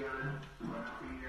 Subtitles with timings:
[0.00, 1.19] Mariana, para